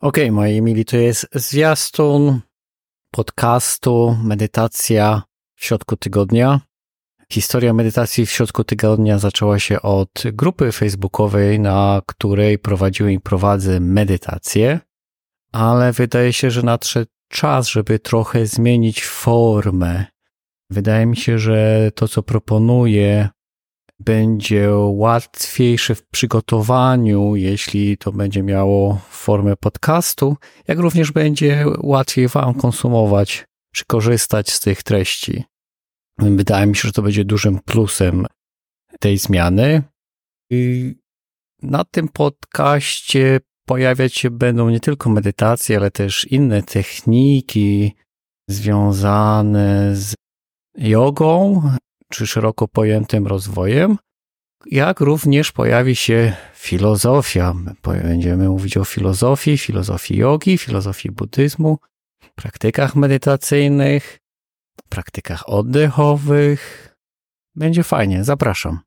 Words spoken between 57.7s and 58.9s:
Będziemy mówić o